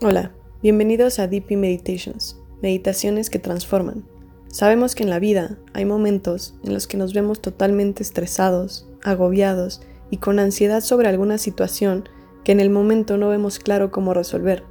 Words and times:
Hola, 0.00 0.30
bienvenidos 0.62 1.18
a 1.18 1.26
Deep 1.26 1.50
Meditations, 1.56 2.40
meditaciones 2.62 3.30
que 3.30 3.40
transforman. 3.40 4.04
Sabemos 4.46 4.94
que 4.94 5.02
en 5.02 5.10
la 5.10 5.18
vida 5.18 5.58
hay 5.72 5.86
momentos 5.86 6.54
en 6.62 6.72
los 6.72 6.86
que 6.86 6.96
nos 6.96 7.14
vemos 7.14 7.42
totalmente 7.42 8.04
estresados, 8.04 8.88
agobiados 9.02 9.82
y 10.08 10.18
con 10.18 10.38
ansiedad 10.38 10.82
sobre 10.82 11.08
alguna 11.08 11.36
situación 11.36 12.08
que 12.44 12.52
en 12.52 12.60
el 12.60 12.70
momento 12.70 13.16
no 13.16 13.30
vemos 13.30 13.58
claro 13.58 13.90
cómo 13.90 14.14
resolver. 14.14 14.62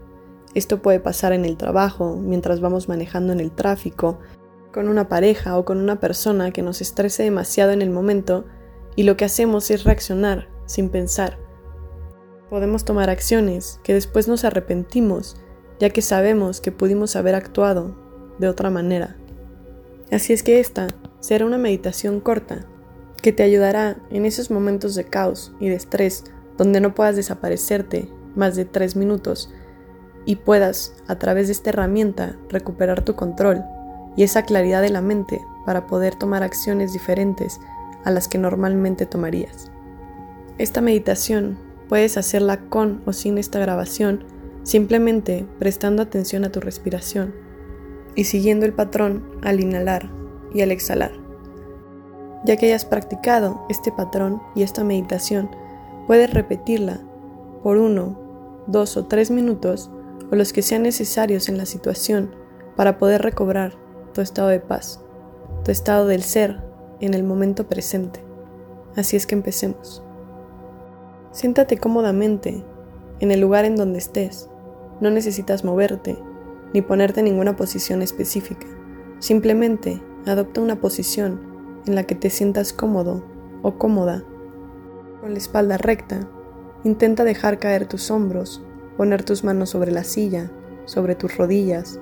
Esto 0.55 0.81
puede 0.81 1.01
pasar 1.01 1.33
en 1.33 1.43
el 1.43 1.57
trabajo, 1.57 2.15
mientras 2.15 2.61
vamos 2.61 2.87
manejando 2.87 3.33
en 3.33 3.41
el 3.41 3.51
tráfico, 3.51 4.19
con 4.71 4.87
una 4.87 5.09
pareja 5.09 5.57
o 5.57 5.65
con 5.65 5.79
una 5.79 5.99
persona 5.99 6.51
que 6.51 6.61
nos 6.61 6.79
estrese 6.79 7.23
demasiado 7.23 7.71
en 7.71 7.81
el 7.81 7.89
momento 7.89 8.45
y 8.95 9.03
lo 9.03 9.17
que 9.17 9.25
hacemos 9.25 9.71
es 9.71 9.83
reaccionar 9.83 10.47
sin 10.67 10.87
pensar 10.87 11.37
Podemos 12.49 12.85
tomar 12.85 13.09
acciones 13.09 13.79
que 13.83 13.93
después 13.93 14.27
nos 14.27 14.45
arrepentimos, 14.45 15.35
ya 15.79 15.89
que 15.89 16.01
sabemos 16.01 16.61
que 16.61 16.71
pudimos 16.71 17.15
haber 17.15 17.35
actuado 17.35 17.95
de 18.39 18.47
otra 18.47 18.69
manera. 18.69 19.17
Así 20.11 20.31
es 20.31 20.43
que 20.43 20.59
esta 20.59 20.87
será 21.19 21.45
una 21.45 21.57
meditación 21.57 22.21
corta 22.21 22.65
que 23.21 23.33
te 23.33 23.43
ayudará 23.43 23.97
en 24.09 24.25
esos 24.25 24.49
momentos 24.49 24.95
de 24.95 25.03
caos 25.03 25.53
y 25.59 25.67
de 25.67 25.75
estrés 25.75 26.23
donde 26.57 26.79
no 26.79 26.95
puedas 26.95 27.15
desaparecerte 27.15 28.09
más 28.35 28.55
de 28.55 28.63
tres 28.63 28.95
minutos 28.95 29.51
y 30.25 30.37
puedas, 30.37 30.93
a 31.07 31.17
través 31.19 31.47
de 31.47 31.53
esta 31.53 31.69
herramienta, 31.71 32.37
recuperar 32.49 33.03
tu 33.03 33.15
control 33.15 33.63
y 34.15 34.23
esa 34.23 34.43
claridad 34.43 34.81
de 34.81 34.89
la 34.89 35.01
mente 35.01 35.41
para 35.65 35.87
poder 35.87 36.15
tomar 36.15 36.43
acciones 36.43 36.93
diferentes 36.93 37.59
a 38.03 38.11
las 38.11 38.27
que 38.27 38.37
normalmente 38.37 39.05
tomarías. 39.05 39.71
Esta 40.57 40.81
meditación 40.81 41.57
Puedes 41.89 42.17
hacerla 42.17 42.69
con 42.69 43.01
o 43.05 43.13
sin 43.13 43.37
esta 43.37 43.59
grabación, 43.59 44.25
simplemente 44.63 45.45
prestando 45.59 46.01
atención 46.03 46.43
a 46.43 46.51
tu 46.51 46.59
respiración 46.59 47.33
y 48.15 48.25
siguiendo 48.25 48.65
el 48.65 48.73
patrón 48.73 49.23
al 49.43 49.59
inhalar 49.59 50.11
y 50.53 50.61
al 50.61 50.71
exhalar. 50.71 51.11
Ya 52.45 52.57
que 52.57 52.67
hayas 52.67 52.85
practicado 52.85 53.65
este 53.69 53.91
patrón 53.91 54.41
y 54.55 54.63
esta 54.63 54.83
meditación, 54.83 55.49
puedes 56.07 56.33
repetirla 56.33 57.01
por 57.63 57.77
uno, 57.77 58.19
dos 58.67 58.97
o 58.97 59.05
tres 59.05 59.31
minutos 59.31 59.89
o 60.31 60.35
los 60.35 60.53
que 60.53 60.61
sean 60.61 60.83
necesarios 60.83 61.49
en 61.49 61.57
la 61.57 61.65
situación 61.65 62.35
para 62.75 62.97
poder 62.97 63.21
recobrar 63.21 63.73
tu 64.13 64.21
estado 64.21 64.49
de 64.49 64.59
paz, 64.59 65.01
tu 65.63 65.71
estado 65.71 66.07
del 66.07 66.23
ser 66.23 66.61
en 66.99 67.13
el 67.13 67.23
momento 67.23 67.67
presente. 67.67 68.23
Así 68.95 69.15
es 69.15 69.27
que 69.27 69.35
empecemos. 69.35 70.03
Siéntate 71.31 71.77
cómodamente 71.77 72.63
en 73.19 73.31
el 73.31 73.41
lugar 73.41 73.65
en 73.65 73.75
donde 73.75 73.99
estés. 73.99 74.49
No 75.01 75.09
necesitas 75.09 75.63
moverte 75.63 76.17
ni 76.73 76.81
ponerte 76.81 77.21
en 77.21 77.25
ninguna 77.25 77.55
posición 77.55 78.01
específica. 78.01 78.67
Simplemente 79.19 80.01
adopta 80.25 80.61
una 80.61 80.79
posición 80.79 81.41
en 81.85 81.95
la 81.95 82.03
que 82.03 82.15
te 82.15 82.29
sientas 82.29 82.73
cómodo 82.73 83.23
o 83.61 83.77
cómoda. 83.77 84.23
Con 85.21 85.31
la 85.31 85.37
espalda 85.37 85.77
recta, 85.77 86.27
intenta 86.83 87.23
dejar 87.23 87.59
caer 87.59 87.87
tus 87.87 88.11
hombros, 88.11 88.63
poner 88.97 89.23
tus 89.23 89.43
manos 89.43 89.69
sobre 89.69 89.91
la 89.91 90.03
silla, 90.03 90.51
sobre 90.85 91.15
tus 91.15 91.37
rodillas 91.37 91.99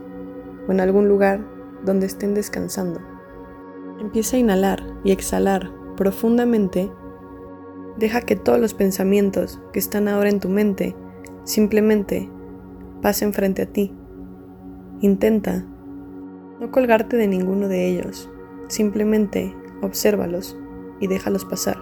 o 0.68 0.72
en 0.72 0.80
algún 0.80 1.08
lugar 1.08 1.46
donde 1.84 2.06
estén 2.06 2.34
descansando. 2.34 3.00
Empieza 4.00 4.36
a 4.36 4.40
inhalar 4.40 4.84
y 5.03 5.12
exhalar 5.12 5.72
profundamente 5.96 6.92
Deja 7.98 8.22
que 8.22 8.36
todos 8.36 8.60
los 8.60 8.74
pensamientos 8.74 9.60
que 9.72 9.80
están 9.80 10.10
ahora 10.10 10.30
en 10.30 10.42
tu 10.42 10.50
mente 10.50 10.96
simplemente 11.46 12.30
pasen 13.02 13.32
frente 13.32 13.62
a 13.62 13.66
ti. 13.68 13.94
Intenta 15.00 15.66
no 16.59 16.72
colgarte 16.72 17.16
de 17.16 17.28
ninguno 17.28 17.69
de 17.69 17.88
ellos, 17.88 18.30
simplemente 18.68 19.56
obsérvalos 19.81 20.58
y 21.00 21.08
déjalos 21.08 21.46
pasar. 21.46 21.78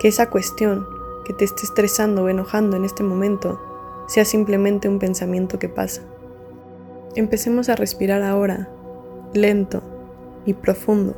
Que 0.00 0.08
esa 0.08 0.30
cuestión 0.30 0.84
que 1.24 1.32
te 1.32 1.44
esté 1.44 1.62
estresando 1.62 2.24
o 2.24 2.28
enojando 2.28 2.76
en 2.76 2.84
este 2.84 3.04
momento 3.04 3.60
sea 4.08 4.24
simplemente 4.24 4.88
un 4.88 4.98
pensamiento 4.98 5.60
que 5.60 5.68
pasa. 5.68 6.02
Empecemos 7.14 7.68
a 7.68 7.76
respirar 7.76 8.22
ahora, 8.22 8.68
lento 9.32 9.82
y 10.44 10.54
profundo. 10.54 11.14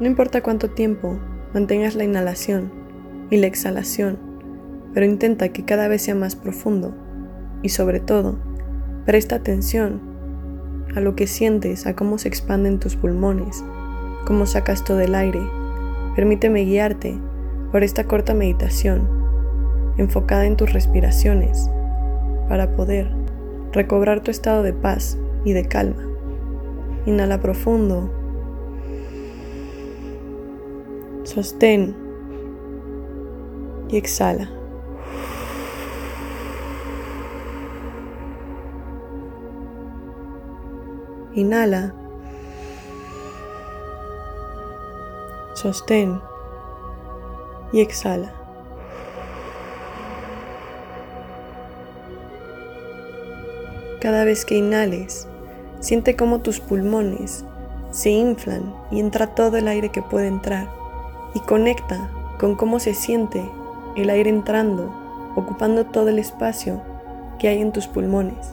No 0.00 0.06
importa 0.06 0.42
cuánto 0.42 0.70
tiempo 0.70 1.18
mantengas 1.52 1.94
la 1.94 2.04
inhalación 2.04 2.85
y 3.30 3.38
la 3.38 3.46
exhalación, 3.46 4.18
pero 4.94 5.06
intenta 5.06 5.48
que 5.50 5.64
cada 5.64 5.88
vez 5.88 6.02
sea 6.02 6.14
más 6.14 6.36
profundo 6.36 6.94
y 7.62 7.70
sobre 7.70 8.00
todo, 8.00 8.38
presta 9.04 9.36
atención 9.36 10.00
a 10.94 11.00
lo 11.00 11.16
que 11.16 11.26
sientes, 11.26 11.86
a 11.86 11.96
cómo 11.96 12.18
se 12.18 12.28
expanden 12.28 12.78
tus 12.78 12.96
pulmones, 12.96 13.64
cómo 14.24 14.46
sacas 14.46 14.84
todo 14.84 15.00
el 15.00 15.14
aire. 15.14 15.40
Permíteme 16.14 16.64
guiarte 16.64 17.18
por 17.72 17.82
esta 17.82 18.04
corta 18.04 18.34
meditación 18.34 19.08
enfocada 19.98 20.46
en 20.46 20.56
tus 20.56 20.72
respiraciones 20.72 21.70
para 22.48 22.74
poder 22.76 23.10
recobrar 23.72 24.22
tu 24.22 24.30
estado 24.30 24.62
de 24.62 24.72
paz 24.72 25.18
y 25.44 25.52
de 25.52 25.66
calma. 25.66 26.02
Inhala 27.06 27.40
profundo. 27.40 28.10
Sostén 31.24 32.05
y 33.88 33.96
exhala. 33.96 34.48
Inhala. 41.34 41.94
Sostén 45.54 46.20
y 47.72 47.80
exhala. 47.80 48.32
Cada 54.00 54.24
vez 54.24 54.44
que 54.44 54.56
inhales, 54.56 55.26
siente 55.80 56.16
cómo 56.16 56.40
tus 56.40 56.60
pulmones 56.60 57.44
se 57.90 58.10
inflan 58.10 58.74
y 58.90 59.00
entra 59.00 59.34
todo 59.34 59.56
el 59.56 59.68
aire 59.68 59.90
que 59.90 60.02
puede 60.02 60.28
entrar 60.28 60.68
y 61.34 61.40
conecta 61.40 62.10
con 62.38 62.54
cómo 62.54 62.78
se 62.78 62.94
siente 62.94 63.42
el 64.02 64.10
aire 64.10 64.30
entrando, 64.30 64.92
ocupando 65.34 65.86
todo 65.86 66.08
el 66.08 66.18
espacio 66.18 66.82
que 67.38 67.48
hay 67.48 67.60
en 67.60 67.72
tus 67.72 67.86
pulmones. 67.86 68.52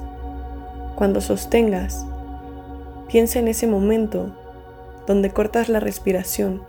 Cuando 0.95 1.21
sostengas, 1.21 2.05
piensa 3.07 3.39
en 3.39 3.47
ese 3.47 3.67
momento 3.67 4.35
donde 5.07 5.31
cortas 5.31 5.69
la 5.69 5.79
respiración. 5.79 6.63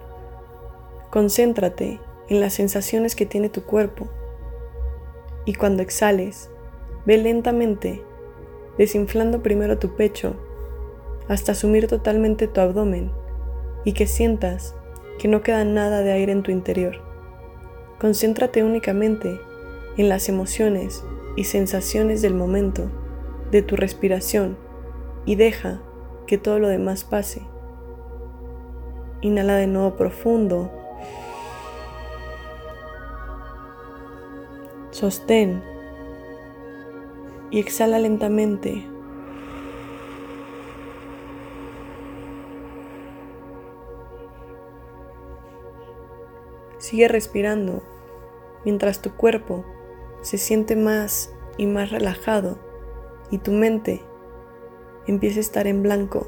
Concéntrate 1.10 2.00
en 2.28 2.40
las 2.40 2.54
sensaciones 2.54 3.14
que 3.14 3.26
tiene 3.26 3.48
tu 3.48 3.62
cuerpo. 3.62 4.08
Y 5.44 5.54
cuando 5.54 5.82
exhales, 5.82 6.50
ve 7.06 7.18
lentamente, 7.18 8.02
desinflando 8.78 9.42
primero 9.42 9.78
tu 9.78 9.94
pecho 9.94 10.36
hasta 11.28 11.52
asumir 11.52 11.86
totalmente 11.86 12.48
tu 12.48 12.60
abdomen 12.60 13.10
y 13.84 13.92
que 13.92 14.06
sientas 14.06 14.74
que 15.18 15.28
no 15.28 15.42
queda 15.42 15.64
nada 15.64 16.00
de 16.00 16.12
aire 16.12 16.32
en 16.32 16.42
tu 16.42 16.50
interior. 16.50 17.03
Concéntrate 17.98 18.64
únicamente 18.64 19.40
en 19.96 20.08
las 20.08 20.28
emociones 20.28 21.04
y 21.36 21.44
sensaciones 21.44 22.22
del 22.22 22.34
momento, 22.34 22.90
de 23.50 23.62
tu 23.62 23.76
respiración, 23.76 24.56
y 25.24 25.36
deja 25.36 25.80
que 26.26 26.38
todo 26.38 26.58
lo 26.58 26.68
demás 26.68 27.04
pase. 27.04 27.42
Inhala 29.20 29.56
de 29.56 29.66
nuevo 29.66 29.96
profundo. 29.96 30.70
Sostén 34.90 35.62
y 37.50 37.58
exhala 37.58 37.98
lentamente. 37.98 38.86
Sigue 46.78 47.08
respirando 47.08 47.82
mientras 48.64 49.00
tu 49.00 49.14
cuerpo 49.14 49.64
se 50.22 50.38
siente 50.38 50.76
más 50.76 51.32
y 51.56 51.66
más 51.66 51.90
relajado 51.90 52.58
y 53.30 53.38
tu 53.38 53.52
mente 53.52 54.02
empieza 55.06 55.38
a 55.38 55.42
estar 55.42 55.66
en 55.66 55.82
blanco, 55.82 56.26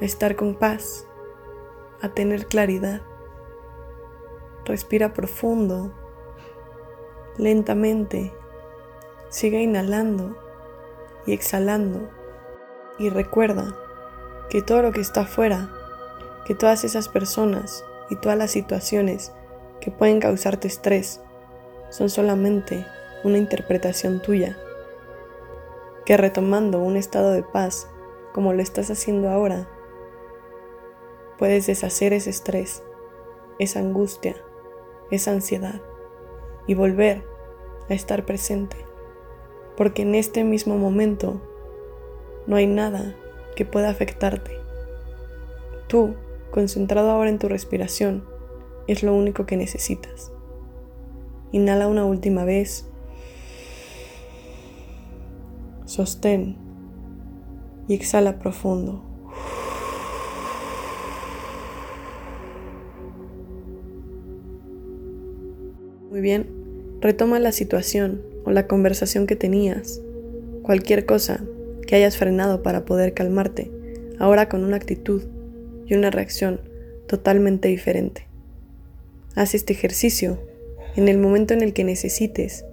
a 0.00 0.04
estar 0.04 0.36
con 0.36 0.54
paz, 0.54 1.06
a 2.02 2.10
tener 2.10 2.46
claridad. 2.46 3.02
Respira 4.64 5.12
profundo, 5.12 5.92
lentamente, 7.38 8.32
sigue 9.30 9.62
inhalando 9.62 10.36
y 11.26 11.32
exhalando 11.32 12.10
y 12.98 13.08
recuerda 13.08 13.74
que 14.50 14.62
todo 14.62 14.82
lo 14.82 14.92
que 14.92 15.00
está 15.00 15.22
afuera, 15.22 15.70
que 16.44 16.54
todas 16.54 16.84
esas 16.84 17.08
personas 17.08 17.84
y 18.10 18.16
todas 18.16 18.36
las 18.36 18.50
situaciones 18.50 19.32
que 19.80 19.90
pueden 19.90 20.20
causarte 20.20 20.68
estrés 20.68 21.20
son 21.90 22.08
solamente 22.08 22.86
una 23.24 23.38
interpretación 23.38 24.20
tuya 24.22 24.56
que 26.04 26.16
retomando 26.16 26.78
un 26.80 26.96
estado 26.96 27.32
de 27.32 27.42
paz, 27.42 27.88
como 28.32 28.52
lo 28.52 28.62
estás 28.62 28.90
haciendo 28.90 29.30
ahora, 29.30 29.68
puedes 31.38 31.66
deshacer 31.66 32.12
ese 32.12 32.30
estrés, 32.30 32.82
esa 33.58 33.80
angustia, 33.80 34.36
esa 35.10 35.30
ansiedad 35.30 35.80
y 36.66 36.74
volver 36.74 37.24
a 37.88 37.94
estar 37.94 38.24
presente. 38.26 38.76
Porque 39.76 40.02
en 40.02 40.14
este 40.14 40.44
mismo 40.44 40.76
momento 40.76 41.40
no 42.46 42.56
hay 42.56 42.66
nada 42.66 43.14
que 43.56 43.64
pueda 43.64 43.88
afectarte. 43.88 44.58
Tú, 45.86 46.14
concentrado 46.50 47.10
ahora 47.10 47.30
en 47.30 47.38
tu 47.38 47.48
respiración, 47.48 48.24
es 48.90 49.02
lo 49.02 49.14
único 49.14 49.46
que 49.46 49.56
necesitas. 49.56 50.32
Inhala 51.52 51.86
una 51.86 52.04
última 52.04 52.44
vez. 52.44 52.86
Sostén 55.84 56.56
y 57.88 57.94
exhala 57.94 58.38
profundo. 58.38 59.04
Muy 66.10 66.20
bien, 66.20 66.48
retoma 67.00 67.38
la 67.38 67.52
situación 67.52 68.22
o 68.44 68.50
la 68.50 68.66
conversación 68.66 69.26
que 69.26 69.36
tenías, 69.36 70.00
cualquier 70.62 71.06
cosa 71.06 71.44
que 71.86 71.94
hayas 71.94 72.16
frenado 72.16 72.62
para 72.62 72.84
poder 72.84 73.14
calmarte, 73.14 73.70
ahora 74.18 74.48
con 74.48 74.64
una 74.64 74.76
actitud 74.76 75.22
y 75.86 75.94
una 75.94 76.10
reacción 76.10 76.60
totalmente 77.06 77.68
diferente. 77.68 78.29
Haz 79.34 79.54
este 79.54 79.72
ejercicio 79.72 80.40
en 80.96 81.08
el 81.08 81.18
momento 81.18 81.54
en 81.54 81.62
el 81.62 81.72
que 81.72 81.84
necesites. 81.84 82.64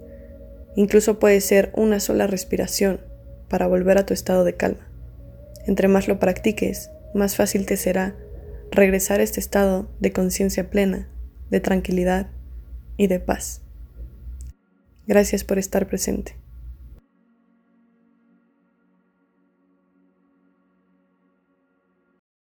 Incluso 0.76 1.18
puede 1.18 1.40
ser 1.40 1.72
una 1.74 2.00
sola 2.00 2.26
respiración 2.26 3.00
para 3.48 3.66
volver 3.66 3.98
a 3.98 4.06
tu 4.06 4.14
estado 4.14 4.44
de 4.44 4.54
calma. 4.54 4.88
Entre 5.66 5.88
más 5.88 6.08
lo 6.08 6.18
practiques, 6.18 6.90
más 7.14 7.36
fácil 7.36 7.66
te 7.66 7.76
será 7.76 8.16
regresar 8.70 9.20
a 9.20 9.22
este 9.22 9.40
estado 9.40 9.88
de 10.00 10.12
conciencia 10.12 10.70
plena, 10.70 11.08
de 11.50 11.60
tranquilidad 11.60 12.28
y 12.96 13.06
de 13.06 13.20
paz. 13.20 13.62
Gracias 15.06 15.44
por 15.44 15.58
estar 15.58 15.86
presente. 15.88 16.36